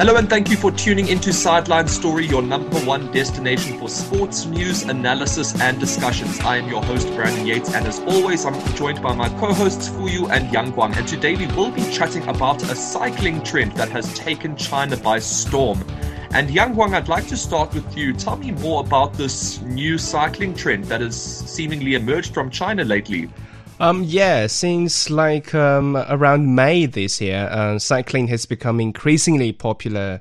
[0.00, 4.46] Hello and thank you for tuning into Sideline Story, your number one destination for sports
[4.46, 6.40] news, analysis, and discussions.
[6.40, 10.30] I am your host, Brandon Yates, and as always, I'm joined by my co-hosts Fuyu
[10.30, 10.96] and Yang Guang.
[10.96, 15.18] And today we will be chatting about a cycling trend that has taken China by
[15.18, 15.84] storm.
[16.32, 18.14] And Yang Guang, I'd like to start with you.
[18.14, 23.28] Tell me more about this new cycling trend that has seemingly emerged from China lately.
[23.80, 30.20] Um, yeah, since like um, around May this year, uh, cycling has become increasingly popular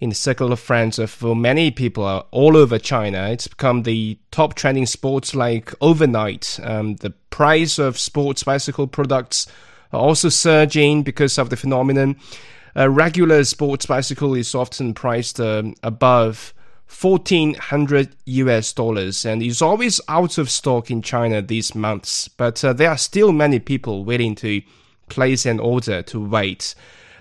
[0.00, 3.28] in the circle of friends of for many people all over China.
[3.28, 6.58] It's become the top trending sports like overnight.
[6.62, 9.46] Um, the price of sports bicycle products
[9.92, 12.16] are also surging because of the phenomenon.
[12.74, 16.54] A regular sports bicycle is often priced uh, above
[16.88, 22.72] 1400 US dollars and is always out of stock in China these months, but uh,
[22.72, 24.62] there are still many people willing to
[25.08, 26.74] place an order to wait.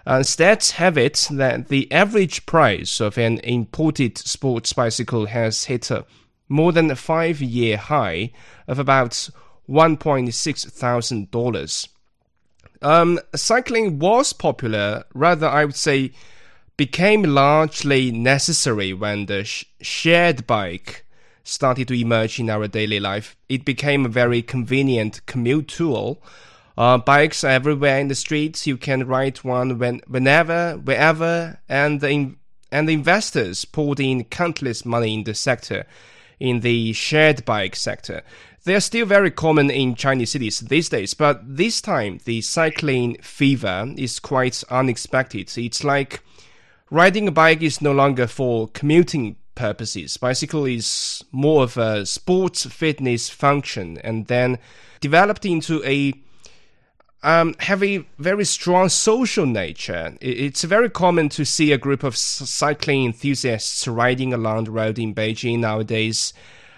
[0.06, 5.90] Uh, stats have it that the average price of an imported sports bicycle has hit
[5.90, 6.06] a
[6.50, 8.32] more than a five year high
[8.68, 9.30] of about
[9.70, 11.30] $1.6 thousand.
[12.82, 16.12] Um, cycling was popular, rather, I would say,
[16.78, 21.06] became largely necessary when the sh- shared bike
[21.44, 23.36] started to emerge in our daily life.
[23.50, 26.24] It became a very convenient commute tool.
[26.78, 28.66] Uh, bikes are everywhere in the streets.
[28.66, 32.36] You can ride one when, whenever, wherever, and the,
[32.72, 35.86] and the investors poured in countless money in the sector,
[36.40, 38.24] in the shared bike sector.
[38.64, 43.18] They are still very common in Chinese cities these days, but this time the cycling
[43.22, 45.56] fever is quite unexpected.
[45.58, 46.24] It's like
[46.94, 50.16] riding a bike is no longer for commuting purposes.
[50.16, 54.60] Bicycle is more of a sports fitness function and then
[55.02, 56.14] developed into a
[57.24, 60.16] um, have a very strong social nature.
[60.22, 65.16] It's very common to see a group of cycling enthusiasts riding along the road in
[65.16, 66.34] Beijing nowadays,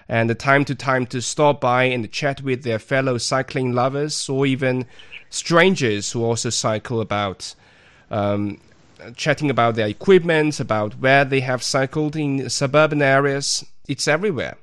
[0.07, 4.45] and time to time to stop by and chat with their fellow cycling lovers or
[4.45, 4.85] even
[5.29, 7.55] strangers who also cycle about.
[8.11, 8.59] Um,
[9.15, 13.65] chatting about their equipment, about where they have cycled in suburban areas.
[13.87, 14.57] It's everywhere.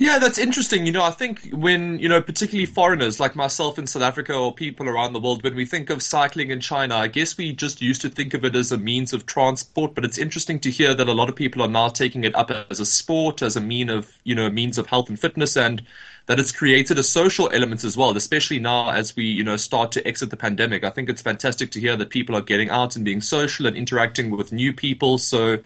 [0.00, 0.86] Yeah, that's interesting.
[0.86, 4.54] You know, I think when, you know, particularly foreigners like myself in South Africa or
[4.54, 7.82] people around the world, when we think of cycling in China, I guess we just
[7.82, 9.96] used to think of it as a means of transport.
[9.96, 12.52] But it's interesting to hear that a lot of people are now taking it up
[12.70, 15.56] as a sport, as a mean of, you know, means of health and fitness.
[15.56, 15.82] And
[16.28, 19.90] that it's created a social element as well, especially now as we, you know, start
[19.90, 20.84] to exit the pandemic.
[20.84, 23.74] I think it's fantastic to hear that people are getting out and being social and
[23.74, 25.16] interacting with new people.
[25.16, 25.58] So,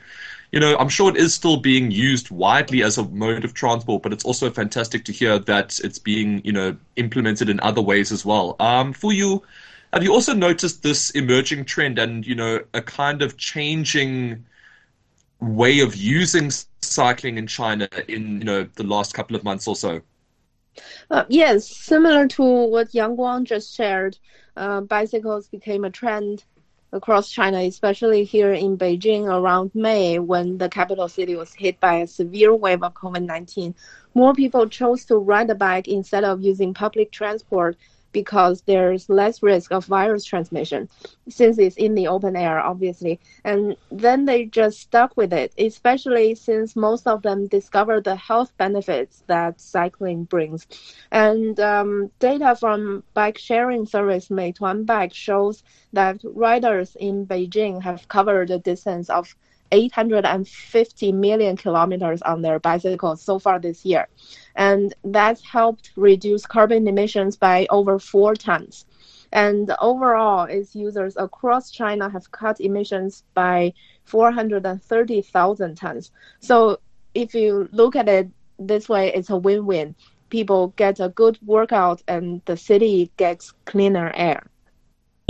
[0.53, 4.05] you know, I'm sure it is still being used widely as a mode of transport,
[4.05, 8.13] but it's also fantastic to hear that it's being, you know, implemented in other ways
[8.13, 8.55] as well.
[8.61, 9.43] Um, you,
[9.93, 14.45] have you also noticed this emerging trend and, you know, a kind of changing
[15.41, 16.53] way of using
[16.83, 20.01] cycling in China in, you know, the last couple of months or so?
[21.11, 24.19] Uh, yes, similar to what Yang Guang just shared,
[24.57, 26.45] uh, bicycles became a trend
[26.93, 31.97] across China, especially here in Beijing around May when the capital city was hit by
[31.97, 33.75] a severe wave of COVID 19.
[34.15, 37.77] More people chose to ride a bike instead of using public transport
[38.13, 40.89] because there's less risk of virus transmission
[41.29, 43.21] since it's in the open air, obviously.
[43.45, 48.53] And then they just stuck with it, especially since most of them discovered the health
[48.59, 50.67] benefits that cycling brings.
[51.11, 55.63] And um, data from bike sharing service Meituan Bike shows
[55.93, 59.35] that riders in Beijing have covered a distance of
[59.73, 64.07] 850 million kilometers on their bicycles so far this year
[64.55, 68.87] and that's helped reduce carbon emissions by over four tons.
[69.33, 73.73] And overall, its users across China have cut emissions by
[74.05, 76.11] 430,000 tons.
[76.41, 76.81] So
[77.15, 78.29] if you look at it
[78.59, 79.95] this way, it's a win-win.
[80.29, 84.47] People get a good workout and the city gets cleaner air.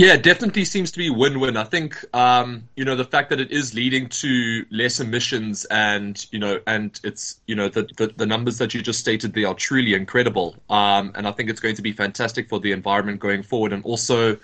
[0.03, 1.55] Yeah, definitely seems to be win-win.
[1.55, 6.27] I think um, you know the fact that it is leading to less emissions, and
[6.29, 9.45] you know, and it's you know the the, the numbers that you just stated they
[9.45, 10.57] are truly incredible.
[10.69, 13.83] Um, and I think it's going to be fantastic for the environment going forward, and
[13.85, 14.37] also.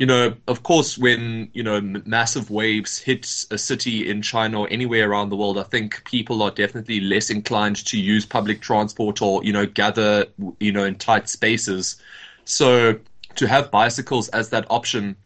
[0.00, 4.68] You know, of course, when you know massive waves hit a city in China or
[4.68, 9.22] anywhere around the world, I think people are definitely less inclined to use public transport
[9.22, 10.26] or you know gather
[10.58, 11.96] you know in tight spaces.
[12.44, 12.98] So
[13.36, 15.16] to have bicycles as that option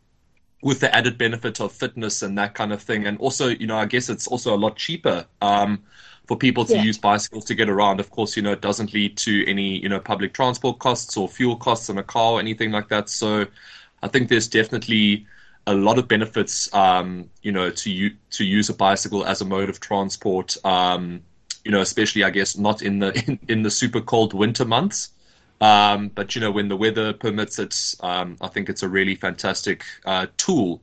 [0.62, 3.06] with the added benefit of fitness and that kind of thing.
[3.06, 5.84] And also, you know, I guess it's also a lot cheaper um,
[6.26, 6.82] for people to yeah.
[6.82, 8.00] use bicycles to get around.
[8.00, 11.28] Of course, you know, it doesn't lead to any, you know, public transport costs or
[11.28, 13.08] fuel costs on a car or anything like that.
[13.08, 13.46] So
[14.02, 15.26] I think there's definitely
[15.66, 19.44] a lot of benefits, um, you know, to you to use a bicycle as a
[19.44, 20.56] mode of transport.
[20.64, 21.22] Um,
[21.64, 25.10] you know, especially I guess not in the in, in the super cold winter months.
[25.60, 29.14] Um, but you know, when the weather permits it, um, I think it's a really
[29.14, 30.80] fantastic uh, tool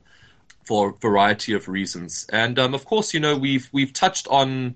[0.65, 2.25] for a variety of reasons.
[2.31, 4.75] And um, of course, you know, we've we've touched on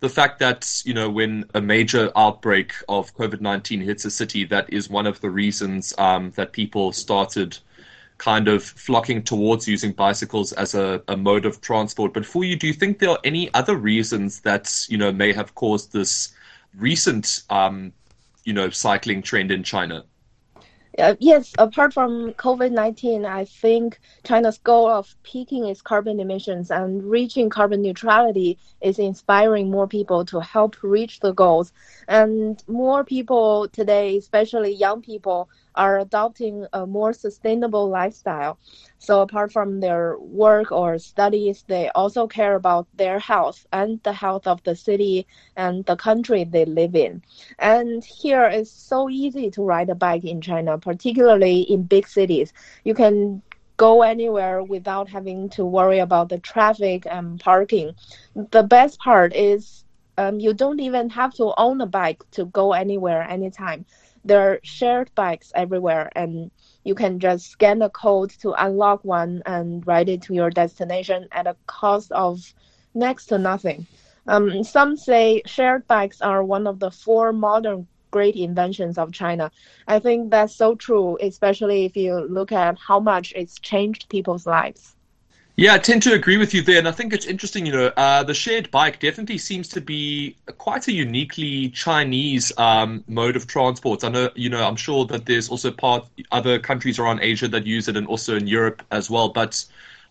[0.00, 4.44] the fact that you know when a major outbreak of COVID nineteen hits a city,
[4.44, 7.58] that is one of the reasons um, that people started
[8.18, 12.12] kind of flocking towards using bicycles as a, a, mode of transport.
[12.12, 15.54] But Fuyu, do you think there are any other reasons that you know may have
[15.54, 16.34] caused this
[16.76, 17.92] recent um,
[18.44, 20.04] you know cycling trend in China?
[20.98, 26.72] Uh, yes, apart from COVID 19, I think China's goal of peaking its carbon emissions
[26.72, 31.72] and reaching carbon neutrality is inspiring more people to help reach the goals.
[32.08, 35.48] And more people today, especially young people,
[35.78, 38.58] are adopting a more sustainable lifestyle.
[38.98, 44.12] So apart from their work or studies, they also care about their health and the
[44.12, 45.26] health of the city
[45.56, 47.22] and the country they live in.
[47.58, 52.52] And here it's so easy to ride a bike in China, particularly in big cities.
[52.84, 53.42] You can
[53.76, 57.94] go anywhere without having to worry about the traffic and parking.
[58.34, 59.84] The best part is
[60.18, 63.86] um, you don't even have to own a bike to go anywhere anytime
[64.24, 66.50] there are shared bikes everywhere and
[66.84, 71.28] you can just scan a code to unlock one and ride it to your destination
[71.32, 72.40] at a cost of
[72.94, 73.86] next to nothing.
[74.26, 79.50] Um, some say shared bikes are one of the four modern great inventions of China.
[79.86, 84.46] I think that's so true, especially if you look at how much it's changed people's
[84.46, 84.97] lives.
[85.60, 87.66] Yeah, I tend to agree with you there, and I think it's interesting.
[87.66, 93.02] You know, uh, the shared bike definitely seems to be quite a uniquely Chinese um,
[93.08, 94.04] mode of transport.
[94.04, 97.66] I know, you know, I'm sure that there's also part other countries around Asia that
[97.66, 99.30] use it, and also in Europe as well.
[99.30, 99.64] But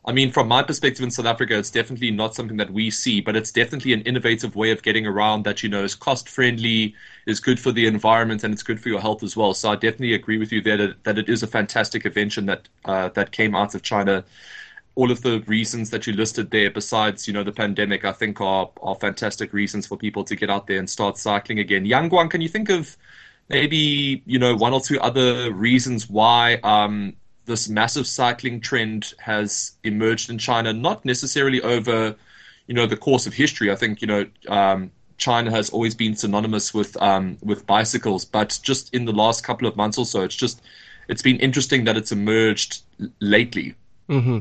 [0.04, 3.22] I mean, from my perspective in South Africa, it's definitely not something that we see,
[3.22, 6.94] but it's definitely an innovative way of getting around that, you know, is cost friendly,
[7.26, 9.54] is good for the environment, and it's good for your health as well.
[9.54, 12.68] So I definitely agree with you there that, that it is a fantastic invention that
[12.84, 14.26] uh, that came out of China
[14.98, 18.42] all of the reasons that you listed there, besides you know the pandemic, I think
[18.42, 21.86] are are fantastic reasons for people to get out there and start cycling again.
[21.86, 22.98] Yang Guang, can you think of
[23.48, 27.14] maybe you know one or two other reasons why um,
[27.46, 30.74] this massive cycling trend has emerged in China?
[30.74, 32.16] Not necessarily over
[32.66, 33.72] you know the course of history.
[33.72, 34.26] I think you know.
[34.50, 39.44] Um, China has always been synonymous with um, with bicycles, but just in the last
[39.44, 40.62] couple of months or so, it's just
[41.08, 42.84] it's been interesting that it's emerged
[43.20, 43.74] lately.
[44.10, 44.40] Mm-hmm.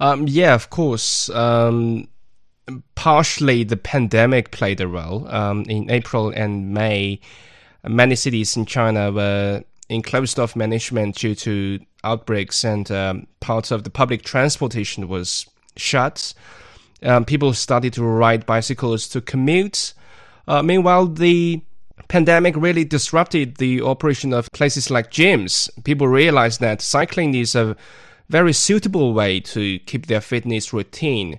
[0.00, 1.28] Um, yeah, of course.
[1.30, 2.08] Um,
[2.94, 5.28] partially, the pandemic played a role.
[5.28, 7.20] Um, in April and May,
[7.86, 13.70] many cities in China were in closed off management due to outbreaks, and um, parts
[13.70, 16.32] of the public transportation was shut.
[17.02, 19.94] Um, people started to ride bicycles to commute.
[20.46, 21.62] Uh, meanwhile, the
[22.08, 25.68] pandemic really disrupted the operation of places like gyms.
[25.84, 27.76] People realized that cycling is a
[28.30, 31.38] very suitable way to keep their fitness routine.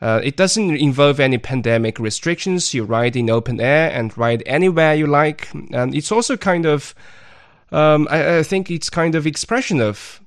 [0.00, 2.72] Uh, it doesn't involve any pandemic restrictions.
[2.72, 5.52] You ride in open air and ride anywhere you like.
[5.52, 6.94] And it's also kind of,
[7.72, 10.20] um, I, I, think it's kind of expression of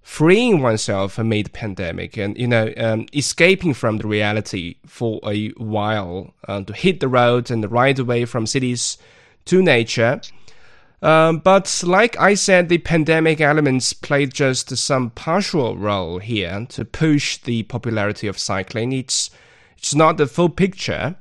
[0.00, 6.32] freeing oneself amid pandemic and, you know, um, escaping from the reality for a while
[6.48, 8.96] uh, to hit the road and ride away from cities
[9.44, 10.22] to nature.
[11.00, 16.84] Um, but like I said, the pandemic elements played just some partial role here to
[16.84, 18.92] push the popularity of cycling.
[18.92, 19.30] It's
[19.76, 21.16] it's not the full picture.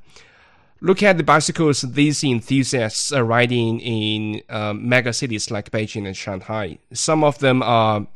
[0.81, 6.17] Look at the bicycles these enthusiasts are riding in um, mega cities like Beijing and
[6.17, 6.79] Shanghai.
[6.93, 8.07] Some of them are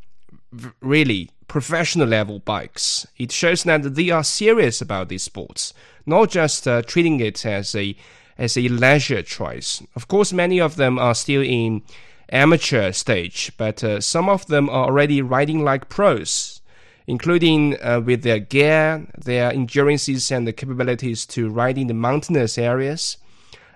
[0.79, 3.07] really professional level bikes.
[3.17, 5.73] It shows that they are serious about these sports,
[6.05, 7.95] not just uh, treating it as a
[8.41, 9.83] as a leisure choice.
[9.95, 11.83] Of course, many of them are still in
[12.29, 16.59] amateur stage, but uh, some of them are already riding like pros,
[17.05, 22.57] including uh, with their gear, their endurances, and the capabilities to ride in the mountainous
[22.57, 23.17] areas.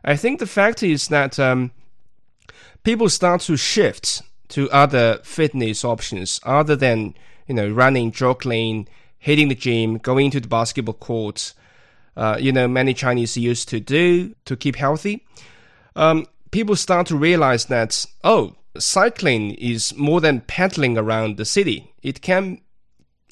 [0.03, 1.71] I think the fact is that um,
[2.83, 7.13] people start to shift to other fitness options other than
[7.47, 8.87] you know running, jogging,
[9.19, 11.53] hitting the gym, going to the basketball court
[12.15, 15.25] uh, you know, many Chinese used to do to keep healthy,
[15.95, 21.93] um, people start to realize that, oh, cycling is more than pedaling around the city.
[22.01, 22.61] It can,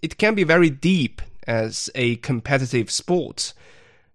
[0.02, 3.54] it can be very deep as a competitive sport.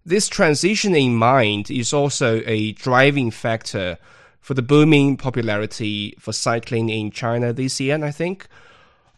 [0.05, 3.97] This transition in mind is also a driving factor
[4.39, 8.47] for the booming popularity for cycling in China this year, I think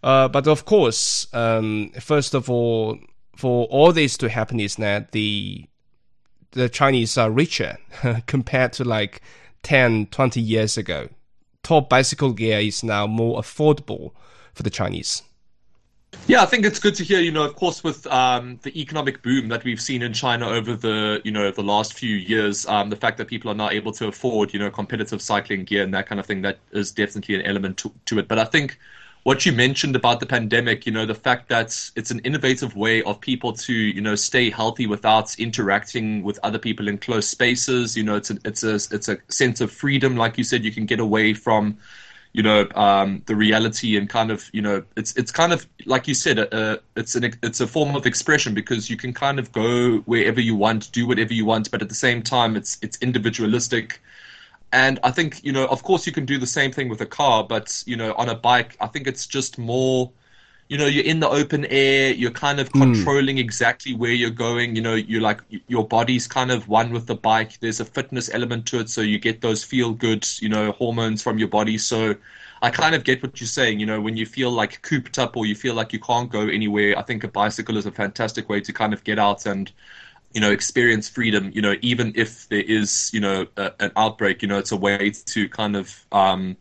[0.03, 2.97] Uh, but of course, um, first of all,
[3.35, 5.65] for all this to happen is that the
[6.51, 7.77] the Chinese are richer
[8.27, 9.21] compared to like
[9.63, 11.07] 10, 20 years ago.
[11.63, 14.11] Top bicycle gear is now more affordable
[14.53, 15.23] for the Chinese.
[16.27, 17.21] Yeah, I think it's good to hear.
[17.21, 20.75] You know, of course, with um, the economic boom that we've seen in China over
[20.75, 23.93] the you know the last few years, um, the fact that people are now able
[23.93, 27.35] to afford you know competitive cycling gear and that kind of thing, that is definitely
[27.35, 28.27] an element to, to it.
[28.27, 28.77] But I think
[29.23, 33.03] what you mentioned about the pandemic, you know, the fact that it's an innovative way
[33.03, 37.95] of people to, you know, stay healthy without interacting with other people in close spaces.
[37.95, 40.17] You know, it's a, it's a, it's a sense of freedom.
[40.17, 41.77] Like you said, you can get away from,
[42.33, 46.07] you know, um, the reality and kind of, you know, it's, it's kind of, like
[46.07, 49.51] you said, uh, it's an, it's a form of expression because you can kind of
[49.51, 52.97] go wherever you want, do whatever you want, but at the same time, it's, it's
[53.01, 54.01] individualistic
[54.73, 57.05] and I think, you know, of course you can do the same thing with a
[57.05, 60.11] car, but, you know, on a bike, I think it's just more,
[60.69, 62.79] you know, you're in the open air, you're kind of hmm.
[62.79, 63.41] controlling mm.
[63.41, 64.75] exactly where you're going.
[64.75, 67.59] You know, you're like, your body's kind of one with the bike.
[67.59, 68.89] There's a fitness element to it.
[68.89, 71.77] So you get those feel good, you know, hormones from your body.
[71.77, 72.15] So
[72.61, 73.81] I kind of get what you're saying.
[73.81, 76.47] You know, when you feel like cooped up or you feel like you can't go
[76.47, 79.69] anywhere, I think a bicycle is a fantastic way to kind of get out and,
[80.33, 84.41] you know experience freedom you know even if there is you know a, an outbreak
[84.41, 86.55] you know it's a way to kind of um,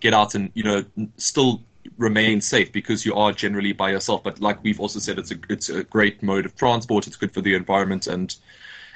[0.00, 0.84] get out and you know
[1.16, 1.62] still
[1.98, 4.22] remain safe because you are generally by yourself.
[4.22, 7.06] But like we've also said it's a it's a great mode of transport.
[7.06, 8.34] It's good for the environment and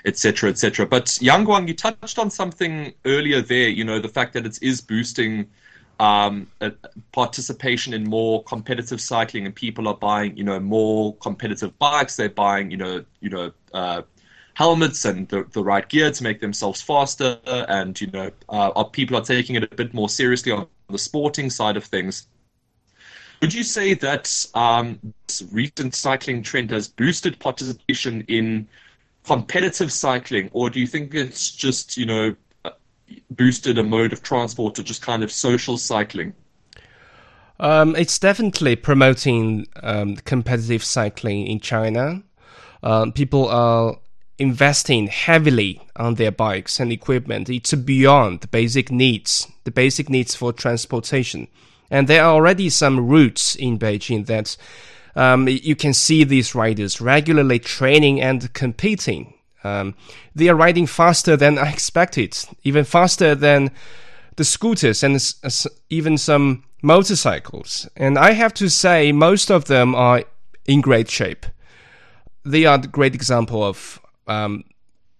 [0.04, 4.34] etc etc but Yang Guang you touched on something earlier there you know the fact
[4.34, 5.48] that it is boosting
[5.98, 6.46] um,
[7.12, 12.16] participation in more competitive cycling and people are buying you know more competitive bikes.
[12.16, 14.02] They're buying you know you know uh,
[14.56, 19.14] helmets and the, the right gear to make themselves faster, and you know, uh, people
[19.14, 22.26] are taking it a bit more seriously on the sporting side of things.
[23.42, 28.66] Would you say that um, this recent cycling trend has boosted participation in
[29.24, 32.34] competitive cycling, or do you think it's just you know
[33.32, 36.32] boosted a mode of transport or just kind of social cycling?
[37.60, 42.22] Um, it's definitely promoting um, competitive cycling in China.
[42.82, 43.98] Um, people are
[44.38, 47.48] investing heavily on their bikes and equipment.
[47.48, 51.48] It's beyond the basic needs, the basic needs for transportation.
[51.90, 54.56] And there are already some routes in Beijing that
[55.14, 59.34] um, you can see these riders regularly training and competing.
[59.64, 59.94] Um,
[60.34, 63.70] they are riding faster than I expected, even faster than
[64.36, 65.18] the scooters and
[65.88, 67.88] even some motorcycles.
[67.96, 70.24] And I have to say, most of them are
[70.66, 71.46] in great shape.
[72.44, 74.64] They are a great example of um,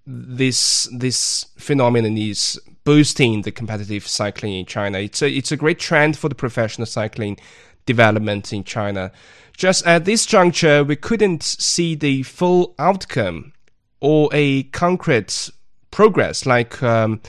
[0.06, 4.98] this this phenomenon is boosting the competitive cycling in China.
[4.98, 7.36] It's a it's a great trend for the professional cycling
[7.84, 9.12] development in China.
[9.56, 13.52] Just at this juncture, we couldn't see the full outcome
[14.00, 15.50] or a concrete
[15.90, 17.20] progress like um,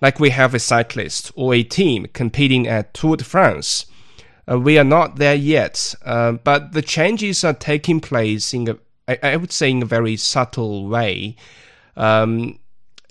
[0.00, 3.86] like we have a cyclist or a team competing at Tour de France.
[4.50, 8.78] Uh, we are not there yet, uh, but the changes are taking place in a
[9.08, 11.36] I, I would say in a very subtle way.
[11.96, 12.58] Um,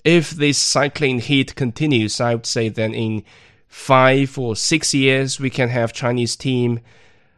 [0.04, 3.24] if this cycling heat continues, I would say then in
[3.66, 6.80] five or six years we can have Chinese team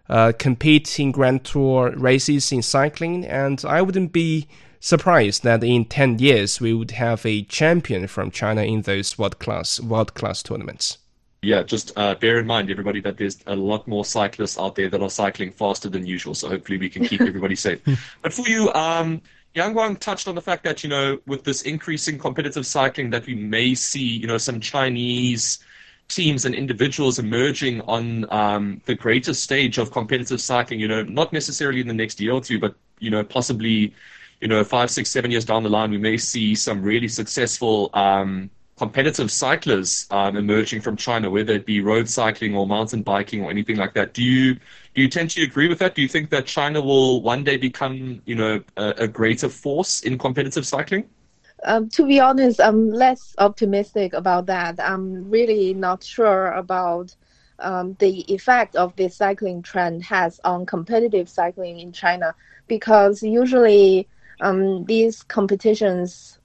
[0.08, 4.48] uh, compete in Grand Tour races in cycling, and I wouldn't be
[4.80, 9.38] surprised that in ten years we would have a champion from China in those world
[9.38, 10.98] class world class tournaments
[11.42, 14.88] yeah, just uh, bear in mind, everybody, that there's a lot more cyclists out there
[14.88, 16.34] that are cycling faster than usual.
[16.34, 17.80] So hopefully we can keep everybody safe.
[18.22, 19.22] But Fuyu, um,
[19.54, 23.26] Yang Guang touched on the fact that you know, with this increasing competitive cycling, that
[23.26, 25.60] we may see, you know, some Chinese
[26.08, 30.80] teams and individuals emerging on um, the greatest stage of competitive cycling.
[30.80, 33.94] You know, not necessarily in the next year or two, but you know, possibly,
[34.40, 37.90] you know, five, six, seven years down the line, we may see some really successful.
[37.94, 43.44] Um, competitive cyclists um, emerging from China, whether it be road cycling or mountain biking
[43.44, 44.14] or anything like that.
[44.14, 45.94] Do you do you tend to agree with that?
[45.94, 50.00] Do you think that China will one day become, you know, a, a greater force
[50.00, 51.08] in competitive cycling?
[51.64, 54.80] Um, to be honest, I'm less optimistic about that.
[54.80, 57.14] I'm really not sure about
[57.58, 62.34] um, the effect of this cycling trend has on competitive cycling in China
[62.68, 64.08] because usually
[64.40, 66.37] um, these competitions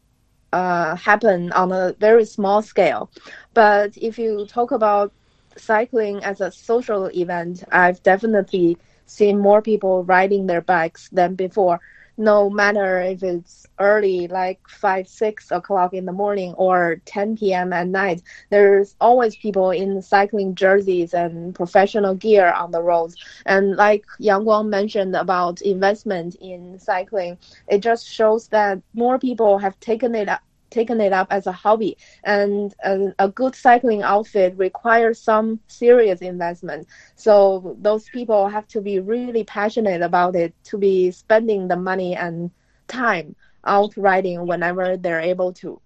[0.53, 3.10] uh, happen on a very small scale.
[3.53, 5.12] But if you talk about
[5.57, 11.81] cycling as a social event, I've definitely seen more people riding their bikes than before.
[12.17, 17.74] No matter if it's early, like five, six o'clock in the morning or 10 p.m.
[17.74, 23.15] at night, there's always people in cycling jerseys and professional gear on the roads.
[23.46, 29.58] And like Yang Guang mentioned about investment in cycling, it just shows that more people
[29.58, 30.29] have taken it
[30.74, 31.98] taken it up as a hobby.
[32.24, 32.74] And,
[33.20, 36.88] a good cycling outfit requires some serious investment.
[37.15, 42.15] So those people have to be really passionate about it to be spending the money
[42.15, 42.51] and
[42.88, 45.80] time out riding whenever they're able to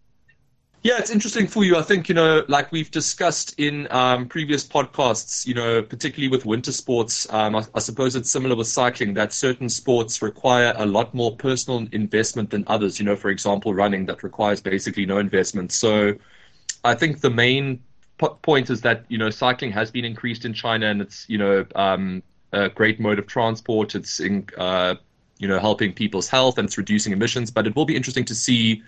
[0.84, 1.75] yeah, it's interesting for you.
[1.75, 6.46] I think, you know, like we've discussed in um, previous podcasts, you know, particularly with
[6.46, 10.86] winter sports, um, I, I, suppose it's similar with cycling that certain sports require a
[10.86, 13.00] lot more personal investment than others.
[13.00, 15.72] You know, for example, running that requires basically no investment.
[15.72, 16.13] So
[16.84, 17.81] I think the main
[18.43, 21.65] point is that, you know, cycling has been increased in China and it's, you know,
[21.75, 22.22] um,
[22.53, 23.96] a great mode of transport.
[23.96, 24.96] It's, in, uh,
[25.39, 27.50] you know, helping people's health and it's reducing emissions.
[27.51, 28.84] But it will be interesting to see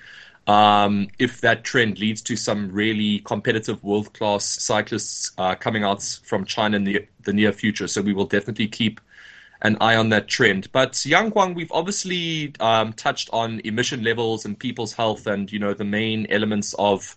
[0.48, 6.02] um, if that trend leads to some really competitive world class cyclists uh, coming out
[6.24, 7.88] from China in the, the near future.
[7.88, 9.00] So we will definitely keep
[9.62, 10.72] an eye on that trend.
[10.72, 15.60] But Yang Guang, we've obviously um, touched on emission levels and people's health and, you
[15.60, 17.16] know, the main elements of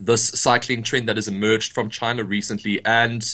[0.00, 2.84] this cycling trend that has emerged from China recently.
[2.84, 3.24] And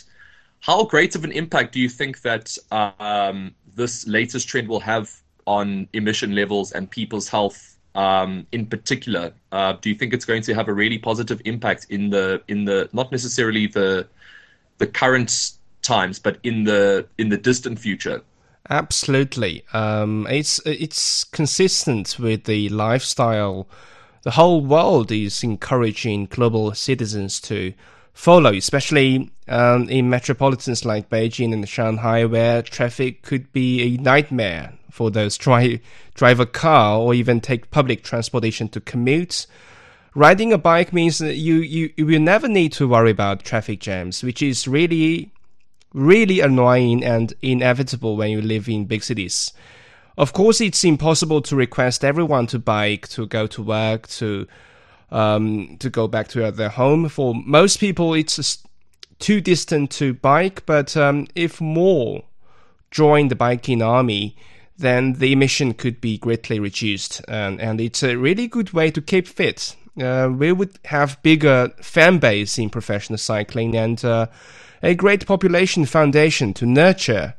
[0.61, 5.11] how great of an impact do you think that um, this latest trend will have
[5.47, 10.43] on emission levels and people's health um, in particular, uh, do you think it's going
[10.43, 14.07] to have a really positive impact in the in the not necessarily the
[14.79, 18.23] the current times, but in the in the distant future?
[18.69, 23.67] Absolutely, um, it's it's consistent with the lifestyle.
[24.23, 27.73] The whole world is encouraging global citizens to
[28.21, 34.75] follow, especially um, in metropolitans like Beijing and Shanghai, where traffic could be a nightmare
[34.91, 35.81] for those try
[36.15, 39.47] drive a car or even take public transportation to commute.
[40.15, 43.81] Riding a bike means that you, you, you will never need to worry about traffic
[43.81, 45.33] jams, which is really,
[45.95, 49.55] really annoying and inevitable when you live in big cities.
[50.19, 54.47] Of course, it's impossible to request everyone to bike to go to work, to
[55.11, 57.09] um, to go back to their home.
[57.09, 58.63] For most people, it's
[59.19, 60.65] too distant to bike.
[60.67, 62.25] But um, if more
[62.91, 64.37] join the biking army,
[64.79, 67.23] then the emission could be greatly reduced.
[67.29, 69.77] And, and it's a really good way to keep fit.
[70.01, 74.27] Uh, we would have bigger fan base in professional cycling and uh,
[74.83, 77.35] a great population foundation to nurture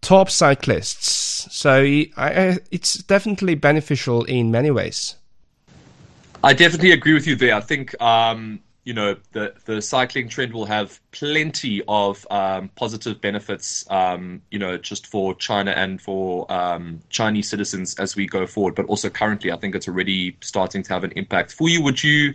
[0.00, 1.48] top cyclists.
[1.50, 1.82] So
[2.16, 5.16] I, it's definitely beneficial in many ways.
[6.44, 7.54] I definitely agree with you there.
[7.54, 13.18] I think um, you know the the cycling trend will have plenty of um, positive
[13.22, 18.46] benefits um, you know just for China and for um, Chinese citizens as we go
[18.46, 18.74] forward.
[18.74, 21.82] But also currently I think it's already starting to have an impact Fuyu.
[21.82, 22.34] Would you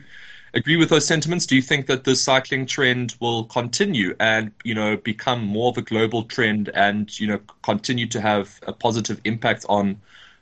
[0.56, 1.46] agree with those sentiments?
[1.46, 5.78] Do you think that the cycling trend will continue and you know become more of
[5.78, 10.02] a global trend and you know continue to have a positive impact on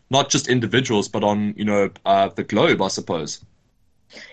[0.09, 3.43] not just individuals but on you know uh, the globe I suppose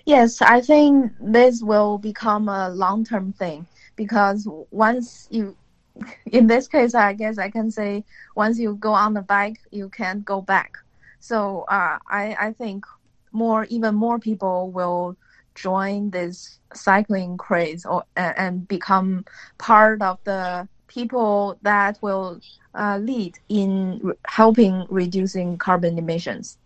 [0.04, 5.56] Yes, I think this will become a long term thing because once you,
[6.26, 9.88] in this case, I guess I can say once you go on the bike, you
[9.88, 10.78] can't go back.
[11.20, 12.84] So uh, I, I think
[13.32, 15.16] more, even more people will
[15.54, 19.24] join this cycling craze or and become
[19.58, 22.40] part of the people that will
[22.74, 26.58] uh, lead in helping reducing carbon emissions.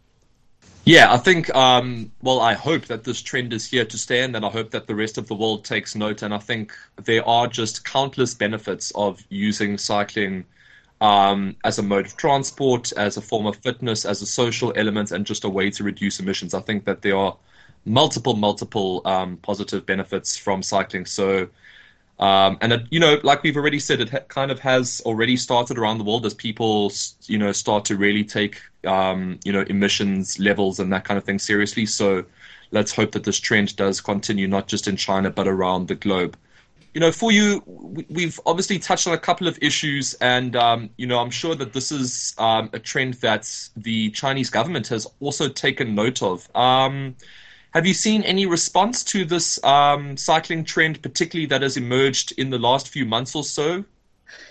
[0.85, 4.35] Yeah, I think, um, well, I hope that this trend is here to stay, and
[4.35, 6.22] I hope that the rest of the world takes note.
[6.22, 6.72] And I think
[7.04, 10.46] there are just countless benefits of using cycling
[11.02, 15.11] um, as a mode of transport, as a form of fitness, as a social element,
[15.11, 16.54] and just a way to reduce emissions.
[16.54, 17.37] I think that there are
[17.85, 21.04] multiple, multiple um, positive benefits from cycling.
[21.04, 21.48] So,
[22.18, 25.37] um, and it, you know, like we've already said, it ha- kind of has already
[25.37, 26.92] started around the world as people,
[27.26, 31.24] you know, start to really take, um, you know, emissions levels and that kind of
[31.24, 31.87] thing seriously.
[31.87, 32.24] So
[32.70, 36.37] let's hope that this trend does continue, not just in China but around the globe.
[36.94, 37.62] You know, Fuyu,
[38.09, 41.72] we've obviously touched on a couple of issues, and um, you know, I'm sure that
[41.72, 43.46] this is um, a trend that
[43.77, 46.48] the Chinese government has also taken note of.
[46.57, 47.14] Um,
[47.74, 52.48] have you seen any response to this um, cycling trend, particularly that has emerged in
[52.48, 53.85] the last few months or so?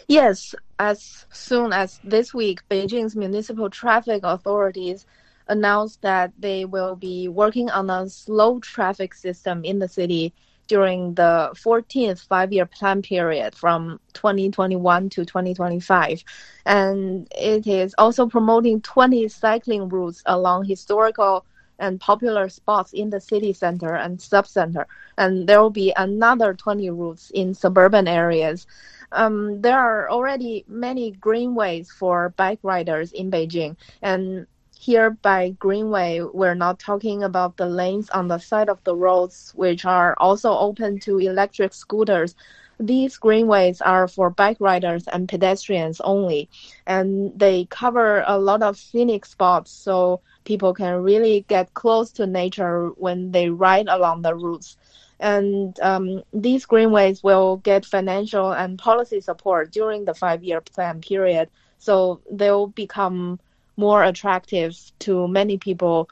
[0.07, 5.05] Yes, as soon as this week, Beijing's municipal traffic authorities
[5.47, 10.33] announced that they will be working on a slow traffic system in the city
[10.67, 16.23] during the 14th five-year plan period from 2021 to 2025.
[16.65, 21.45] And it is also promoting 20 cycling routes along historical
[21.79, 24.87] and popular spots in the city center and sub-center.
[25.17, 28.67] And there will be another 20 routes in suburban areas.
[29.11, 36.21] Um, there are already many greenways for bike riders in Beijing, and here by greenway,
[36.21, 40.51] we're not talking about the lanes on the side of the roads, which are also
[40.57, 42.35] open to electric scooters.
[42.79, 46.49] These greenways are for bike riders and pedestrians only,
[46.85, 52.27] and they cover a lot of scenic spots, so people can really get close to
[52.27, 54.77] nature when they ride along the routes.
[55.19, 61.49] And um, these greenways will get financial and policy support during the five-year plan period,
[61.79, 63.39] so they'll become
[63.77, 66.09] more attractive to many people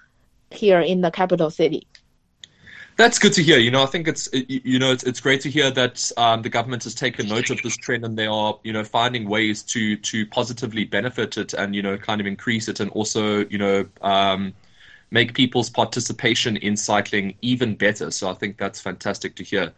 [0.52, 1.88] here in the capital city.
[2.98, 3.58] That's good to hear.
[3.58, 6.50] You know, I think it's you know it's, it's great to hear that um, the
[6.50, 9.98] government has taken note of this trend and they are you know finding ways to
[9.98, 13.86] to positively benefit it and you know kind of increase it and also you know
[14.02, 14.54] um,
[15.12, 18.12] make people's participation in cycling even better.
[18.12, 19.72] So I think that's fantastic to hear.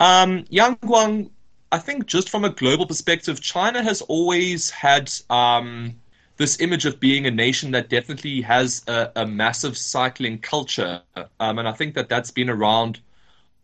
[0.00, 1.30] Um, Yang Guang,
[1.70, 5.94] I think just from a global perspective, China has always had um,
[6.36, 11.00] this image of being a nation that definitely has a, a massive cycling culture.
[11.40, 13.00] Um, and I think that that's been around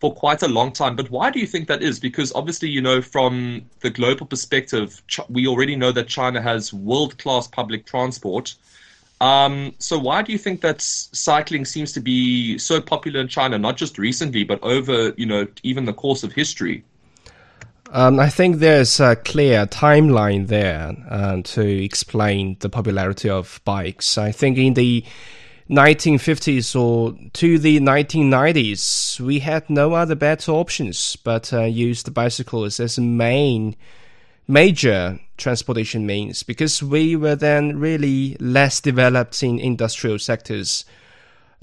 [0.01, 0.97] for quite a long time.
[0.97, 2.01] But why do you think that is?
[2.01, 7.19] Because obviously, you know, from the global perspective, we already know that China has world
[7.19, 8.55] class public transport.
[9.21, 13.59] Um, so why do you think that cycling seems to be so popular in China,
[13.59, 16.85] not just recently, but over, you know, even the course of history?
[17.93, 24.17] Um, I think there's a clear timeline there uh, to explain the popularity of bikes.
[24.17, 25.05] I think in the
[25.69, 32.81] 1950s or to the 1990s, we had no other better options but uh, used bicycles
[32.81, 33.77] as a main
[34.51, 40.85] major transportation means because we were then really less developed in industrial sectors.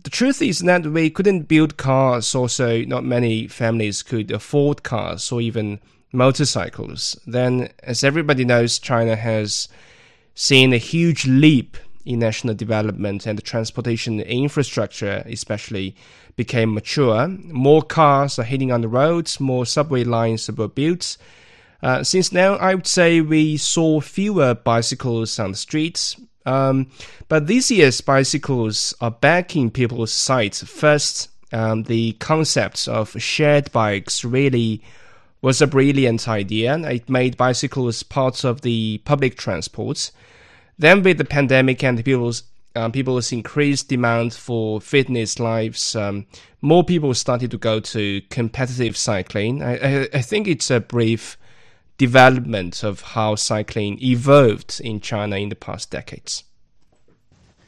[0.04, 5.32] The truth is that we couldn't build cars, also, not many families could afford cars
[5.32, 5.80] or even
[6.14, 9.68] motorcycles, then, as everybody knows, China has
[10.34, 15.96] seen a huge leap in national development and the transportation infrastructure, especially,
[16.38, 17.28] became mature.
[17.28, 21.18] More cars are hitting on the roads, more subway lines were built.
[21.82, 26.16] Uh, since now, I would say we saw fewer bicycles on the streets.
[26.46, 26.90] Um,
[27.28, 30.64] but this year's bicycles are back in people's sights.
[30.64, 34.82] First, um, the concept of shared bikes really
[35.42, 36.78] was a brilliant idea.
[36.80, 40.12] It made bicycles part of the public transport.
[40.80, 42.44] Then, with the pandemic and people's
[42.76, 46.28] um, people's increased demand for fitness lives, um,
[46.62, 49.64] more people started to go to competitive cycling.
[49.64, 51.38] I, I, I, think it's a brief
[51.98, 56.44] development of how cycling evolved in China in the past decades.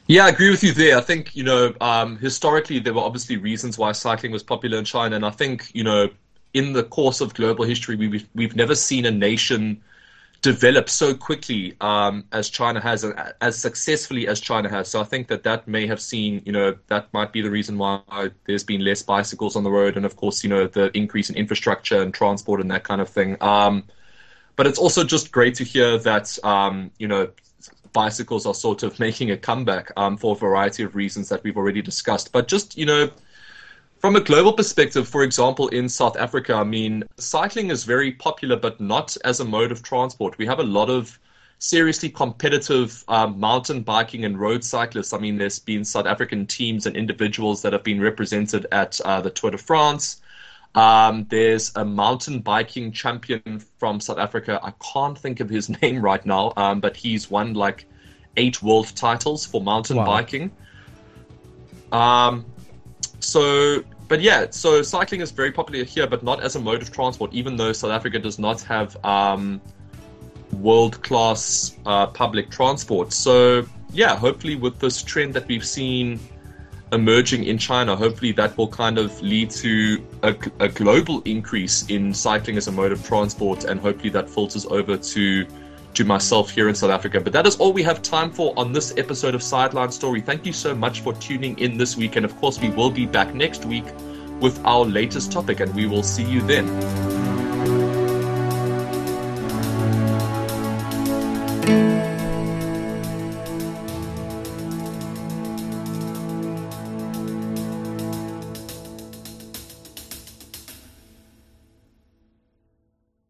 [0.06, 0.98] Yeah, I agree with you there.
[0.98, 4.84] I think, you know, um, historically, there were obviously reasons why cycling was popular in
[4.84, 5.14] China.
[5.14, 6.08] And I think, you know,
[6.52, 9.80] in the course of global history, we've we've never seen a nation
[10.42, 13.04] develop so quickly um, as China has,
[13.40, 14.88] as successfully as China has.
[14.88, 17.76] So I think that that may have seen, you know, that might be the reason
[17.78, 18.00] why
[18.46, 21.36] there's been less bicycles on the road, and of course, you know, the increase in
[21.36, 23.36] infrastructure and transport and that kind of thing.
[23.40, 23.84] Um,
[24.56, 27.28] but it's also just great to hear that, um, you know,
[27.92, 31.56] bicycles are sort of making a comeback um, for a variety of reasons that we've
[31.56, 32.32] already discussed.
[32.32, 33.10] But just, you know
[34.00, 38.56] from a global perspective, for example, in South Africa, I mean, cycling is very popular,
[38.56, 40.38] but not as a mode of transport.
[40.38, 41.18] We have a lot of
[41.58, 45.12] seriously competitive um, mountain biking and road cyclists.
[45.12, 49.20] I mean, there's been South African teams and individuals that have been represented at uh,
[49.20, 50.19] the Tour de France.
[50.74, 54.60] Um, there's a mountain biking champion from South Africa.
[54.62, 57.86] I can't think of his name right now, um, but he's won like
[58.36, 60.06] eight world titles for mountain wow.
[60.06, 60.50] biking.
[61.92, 62.44] Um,
[63.18, 66.92] so, but yeah, so cycling is very popular here, but not as a mode of
[66.92, 69.60] transport, even though South Africa does not have um,
[70.52, 73.12] world class uh, public transport.
[73.12, 76.20] So, yeah, hopefully, with this trend that we've seen
[76.92, 82.12] emerging in China, hopefully that will kind of lead to a, a global increase in
[82.12, 85.46] cycling as a mode of transport, and hopefully that filters over to
[85.92, 87.20] to myself here in South Africa.
[87.20, 90.20] But that is all we have time for on this episode of Sideline Story.
[90.20, 92.14] Thank you so much for tuning in this week.
[92.14, 93.86] And of course, we will be back next week
[94.40, 97.29] with our latest topic, and we will see you then.